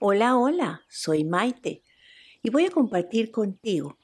[0.00, 1.82] Hola, hola, soy Maite
[2.40, 3.98] y voy a compartir contigo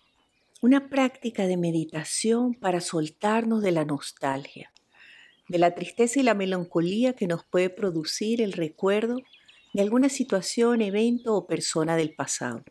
[0.61, 4.73] una práctica de meditación para soltarnos de la nostalgia,
[5.49, 9.19] de la tristeza y la melancolía que nos puede producir el recuerdo
[9.73, 12.65] de alguna situación, evento o persona del pasado.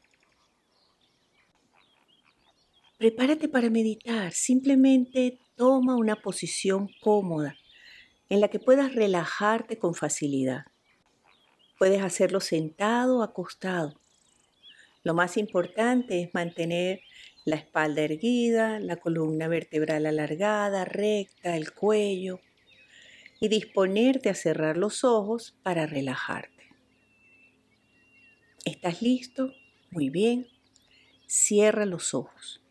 [2.98, 7.55] Prepárate para meditar, simplemente toma una posición cómoda
[8.27, 10.66] en la que puedas relajarte con facilidad.
[11.77, 14.00] Puedes hacerlo sentado o acostado.
[15.04, 17.02] Lo más importante es mantener
[17.45, 22.40] la espalda erguida, la columna vertebral alargada, recta, el cuello
[23.40, 26.70] y disponerte a cerrar los ojos para relajarte.
[28.64, 29.52] ¿Estás listo?
[29.92, 30.48] Muy bien.
[31.28, 32.62] Cierra los ojos.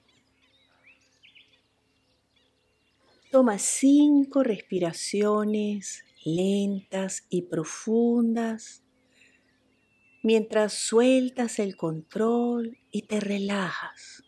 [3.31, 8.83] Toma cinco respiraciones lentas y profundas
[10.23, 14.23] mientras sueltas el control y te relajas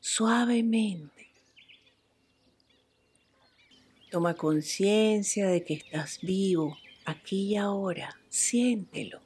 [0.00, 1.30] suavemente.
[4.10, 8.16] Toma conciencia de que estás vivo aquí y ahora.
[8.28, 9.20] Siéntelo.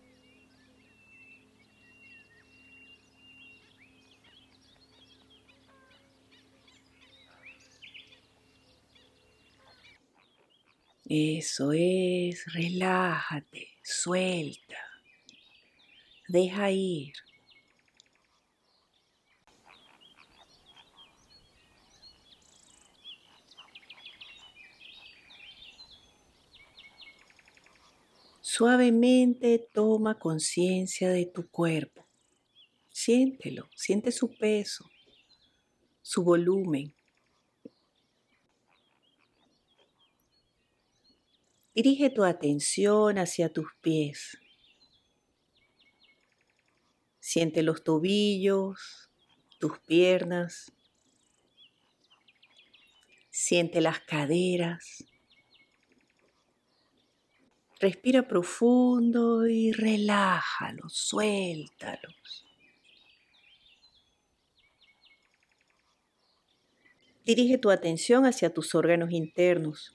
[11.10, 14.87] Eso es, relájate, suelta.
[16.28, 17.14] Deja ir.
[28.42, 32.04] Suavemente toma conciencia de tu cuerpo.
[32.90, 34.90] Siéntelo, siente su peso,
[36.02, 36.92] su volumen.
[41.74, 44.36] Dirige tu atención hacia tus pies.
[47.30, 49.10] Siente los tobillos,
[49.58, 50.72] tus piernas.
[53.28, 55.04] Siente las caderas.
[57.80, 62.46] Respira profundo y relájalos, suéltalos.
[67.26, 69.94] Dirige tu atención hacia tus órganos internos.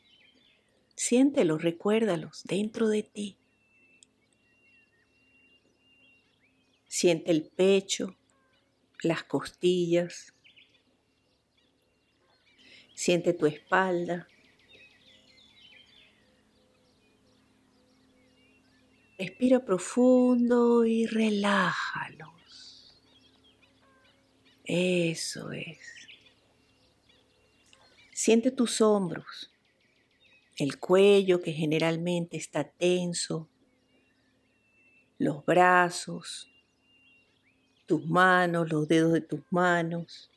[0.94, 3.43] Siéntelos, recuérdalos dentro de ti.
[6.96, 8.16] Siente el pecho,
[9.02, 10.32] las costillas.
[12.94, 14.28] Siente tu espalda.
[19.18, 23.02] Respira profundo y relájalos.
[24.64, 25.80] Eso es.
[28.12, 29.52] Siente tus hombros,
[30.58, 33.50] el cuello que generalmente está tenso,
[35.18, 36.53] los brazos,
[37.86, 40.32] tus manos, los dedos de tus manos.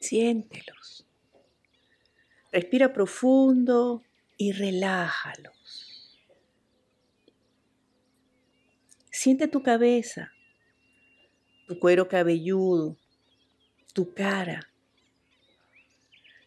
[0.00, 1.06] Siéntelos.
[2.52, 4.02] Respira profundo
[4.36, 5.56] y relájalos.
[9.10, 10.30] Siente tu cabeza,
[11.66, 12.96] tu cuero cabelludo,
[13.92, 14.60] tu cara.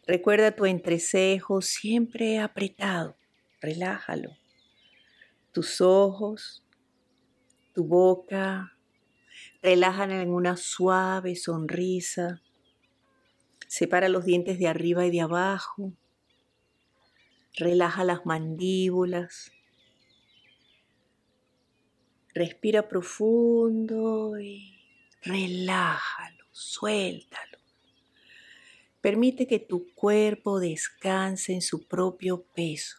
[0.06, 3.16] Recuerda tu entrecejo siempre apretado.
[3.62, 4.38] Relájalo.
[5.52, 6.64] Tus ojos,
[7.74, 8.72] tu boca,
[9.62, 12.42] Relájala en una suave sonrisa.
[13.68, 15.94] Separa los dientes de arriba y de abajo.
[17.56, 19.52] Relaja las mandíbulas.
[22.34, 24.80] Respira profundo y
[25.24, 27.58] relájalo, suéltalo.
[29.02, 32.99] Permite que tu cuerpo descanse en su propio peso.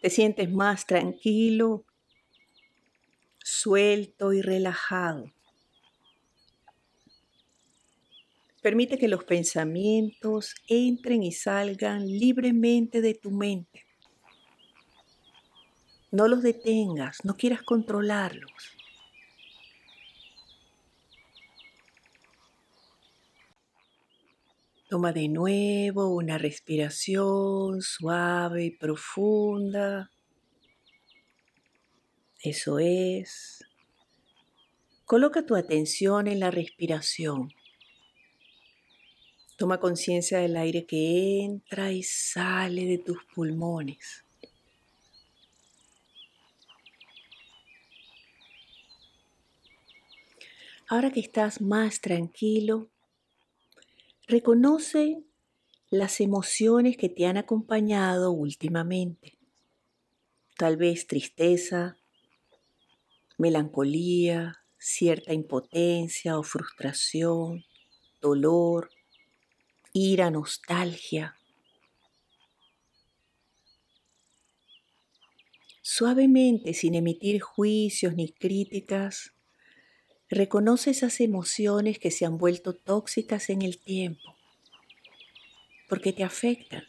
[0.00, 1.84] Te sientes más tranquilo,
[3.42, 5.32] suelto y relajado.
[8.62, 13.84] Permite que los pensamientos entren y salgan libremente de tu mente.
[16.10, 18.79] No los detengas, no quieras controlarlos.
[24.90, 30.10] Toma de nuevo una respiración suave y profunda.
[32.42, 33.64] Eso es.
[35.04, 37.52] Coloca tu atención en la respiración.
[39.56, 44.24] Toma conciencia del aire que entra y sale de tus pulmones.
[50.88, 52.90] Ahora que estás más tranquilo,
[54.30, 55.24] Reconoce
[55.90, 59.36] las emociones que te han acompañado últimamente.
[60.56, 61.96] tal vez tristeza,
[63.38, 67.64] melancolía, cierta impotencia o frustración,
[68.20, 68.90] dolor,
[69.92, 71.34] ira, nostalgia.
[75.82, 79.32] Suavemente, sin emitir juicios ni críticas,
[80.30, 84.36] reconoce esas emociones que se han vuelto tóxicas en el tiempo,
[85.88, 86.84] porque te afectan.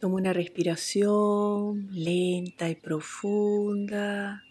[0.00, 4.44] Toma una respiración lenta y profunda.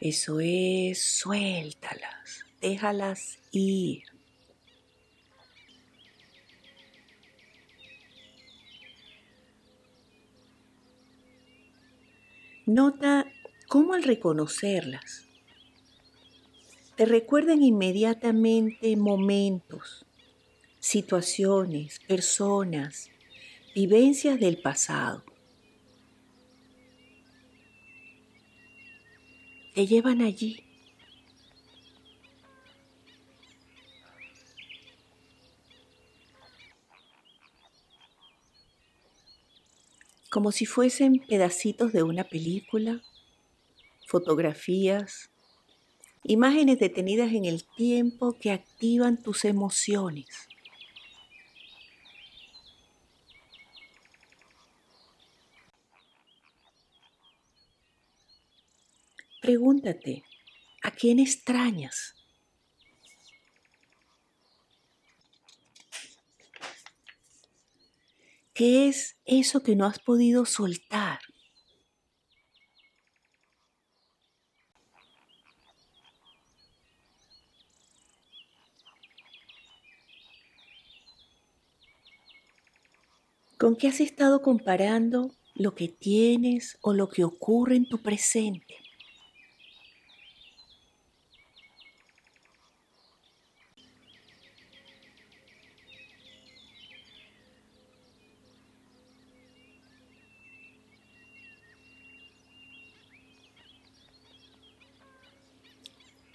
[0.00, 4.13] Eso es, suéltalas, déjalas ir.
[12.74, 13.30] Nota
[13.68, 15.28] cómo al reconocerlas
[16.96, 20.04] te recuerdan inmediatamente momentos,
[20.80, 23.12] situaciones, personas,
[23.76, 25.22] vivencias del pasado.
[29.76, 30.73] Te llevan allí.
[40.34, 43.00] Como si fuesen pedacitos de una película,
[44.04, 45.30] fotografías,
[46.24, 50.48] imágenes detenidas en el tiempo que activan tus emociones.
[59.40, 60.24] Pregúntate,
[60.82, 62.23] ¿a quién extrañas?
[68.66, 71.18] ¿Qué es eso que no has podido soltar?
[83.58, 88.83] ¿Con qué has estado comparando lo que tienes o lo que ocurre en tu presente?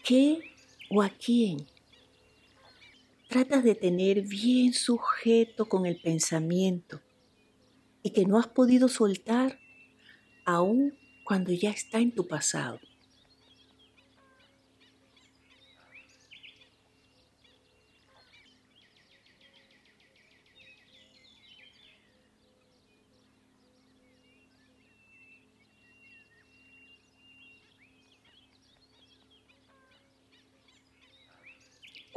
[0.09, 0.39] Qué
[0.89, 1.67] o a quién
[3.27, 7.00] tratas de tener bien sujeto con el pensamiento
[8.01, 9.59] y que no has podido soltar
[10.45, 12.79] aún cuando ya está en tu pasado.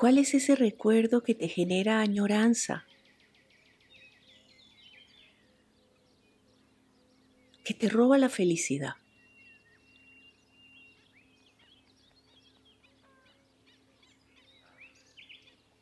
[0.03, 2.89] ¿Cuál es ese recuerdo que te genera añoranza?
[7.63, 8.95] Que te roba la felicidad.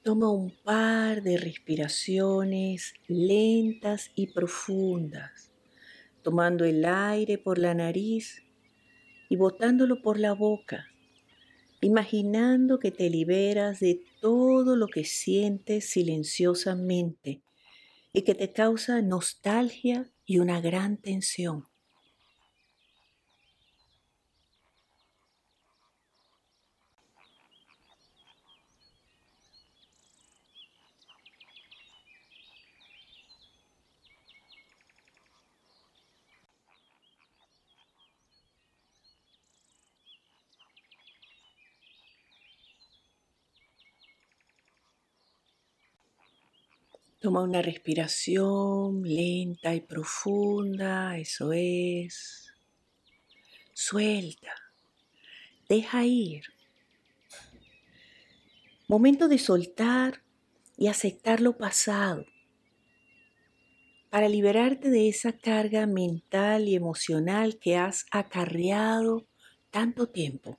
[0.03, 5.51] Toma un par de respiraciones lentas y profundas,
[6.23, 8.45] tomando el aire por la nariz
[9.31, 10.91] y botándolo por la boca
[11.81, 17.43] imaginando que te liberas de todo lo que sientes silenciosamente
[18.13, 21.70] y que te causa nostalgia y una gran tensión.
[47.21, 52.51] Toma una respiración lenta y profunda, eso es.
[53.75, 54.55] Suelta,
[55.69, 56.45] deja ir.
[58.89, 60.23] Momento de soltar
[60.79, 62.25] y aceptar lo pasado
[64.09, 69.27] para liberarte de esa carga mental y emocional que has acarreado
[69.71, 70.59] tanto tiempo.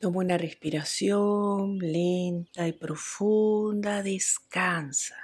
[0.00, 5.16] Toma una respiración lenta y profunda, descansa.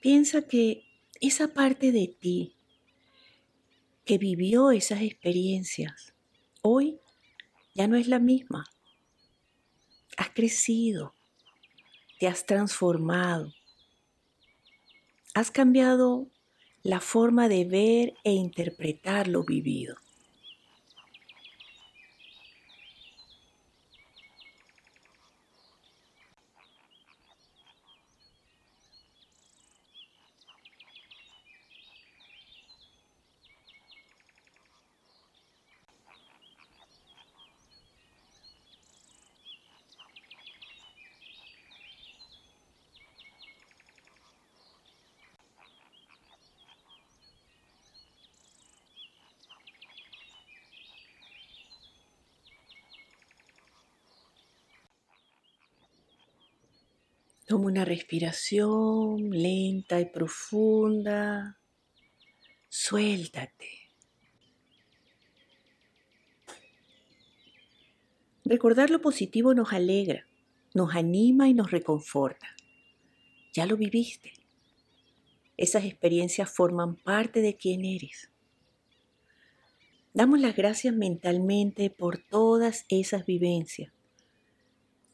[0.00, 0.84] Piensa que
[1.20, 2.56] esa parte de ti
[4.04, 6.14] que vivió esas experiencias,
[6.62, 7.00] hoy
[7.74, 8.64] ya no es la misma.
[10.16, 11.14] Has crecido,
[12.20, 13.54] te has transformado.
[15.34, 16.28] Has cambiado
[16.82, 19.96] la forma de ver e interpretar lo vivido.
[57.50, 61.58] Toma una respiración lenta y profunda.
[62.68, 63.90] Suéltate.
[68.44, 70.28] Recordar lo positivo nos alegra,
[70.74, 72.54] nos anima y nos reconforta.
[73.52, 74.32] Ya lo viviste.
[75.56, 78.30] Esas experiencias forman parte de quién eres.
[80.14, 83.92] Damos las gracias mentalmente por todas esas vivencias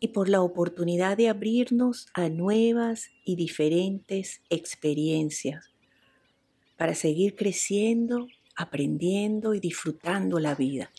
[0.07, 5.75] y por la oportunidad de abrirnos a nuevas y diferentes experiencias
[6.77, 10.93] para seguir creciendo, aprendiendo y disfrutando la vida.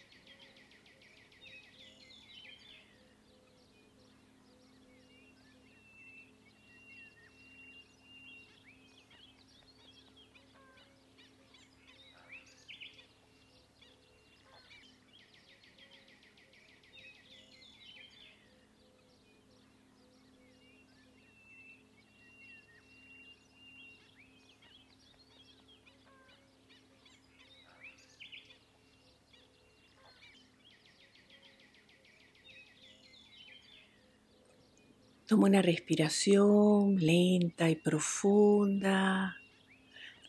[35.28, 39.36] Toma una respiración lenta y profunda.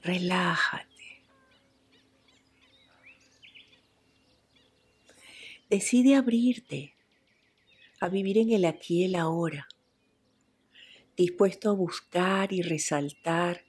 [0.02, 1.22] Relájate.
[5.70, 6.94] Decide abrirte
[8.00, 9.68] a vivir en el aquí y el ahora,
[11.16, 13.62] dispuesto a buscar y resaltar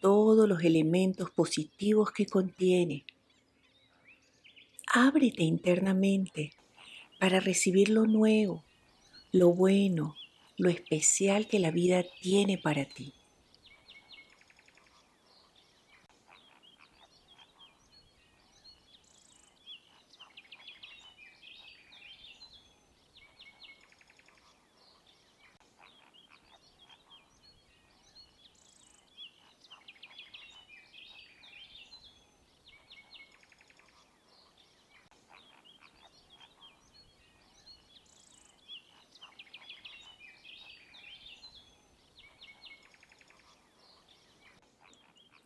[0.00, 3.04] todos los elementos positivos que contiene.
[4.94, 6.54] Ábrete internamente
[7.20, 8.64] para recibir lo nuevo,
[9.30, 10.14] lo bueno,
[10.58, 13.17] lo especial que la vida tiene para ti.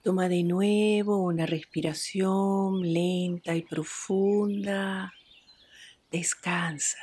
[0.03, 5.13] Toma de nuevo una respiración lenta y profunda.
[6.11, 6.99] Descansa.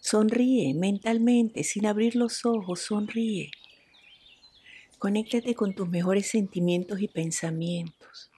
[0.00, 3.52] Sonríe mentalmente sin abrir los ojos, sonríe.
[4.98, 8.32] Conéctate con tus mejores sentimientos y pensamientos.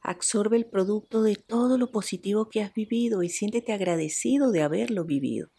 [0.00, 5.04] Absorbe el producto de todo lo positivo que has vivido y siéntete agradecido de haberlo
[5.04, 5.50] vivido.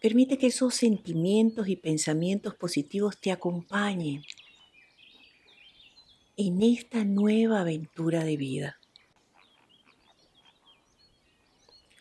[0.00, 4.22] Permite que esos sentimientos y pensamientos positivos te acompañen
[6.36, 8.78] en esta nueva aventura de vida.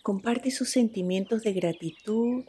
[0.04, 2.46] Comparte esos sentimientos de gratitud,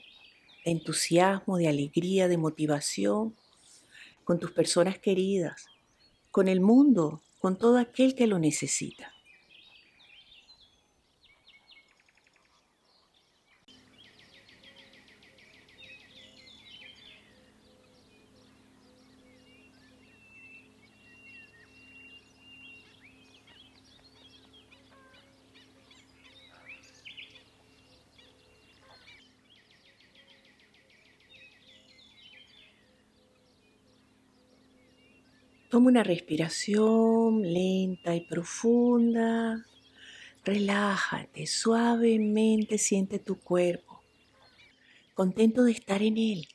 [0.66, 3.34] de entusiasmo, de alegría, de motivación
[4.24, 5.64] con tus personas queridas,
[6.30, 9.14] con el mundo, con todo aquel que lo necesita.
[35.78, 39.64] Toma una respiración lenta y profunda.
[40.44, 44.02] Relájate, suavemente siente tu cuerpo,
[45.14, 46.48] contento de estar en él,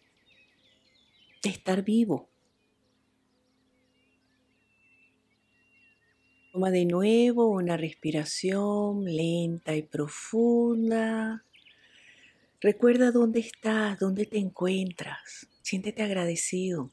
[1.41, 2.27] de estar vivo.
[6.51, 11.45] Toma de nuevo una respiración lenta y profunda.
[12.59, 15.47] Recuerda dónde estás, dónde te encuentras.
[15.61, 16.91] Siéntete agradecido.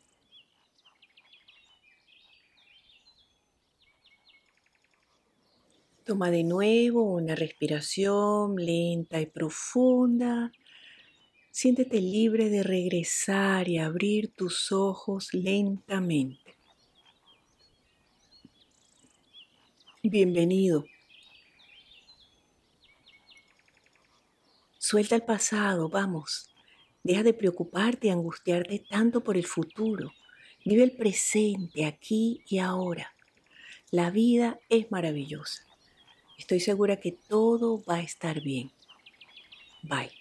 [6.05, 10.51] Toma de nuevo una respiración lenta y profunda.
[11.51, 16.57] Siéntete libre de regresar y abrir tus ojos lentamente.
[20.03, 20.87] Bienvenido.
[24.79, 26.51] Suelta el pasado, vamos.
[27.03, 30.13] Deja de preocuparte y angustiarte tanto por el futuro.
[30.65, 33.15] Vive el presente, aquí y ahora.
[33.91, 35.70] La vida es maravillosa.
[36.41, 38.71] Estoy segura que todo va a estar bien.
[39.83, 40.20] Bye.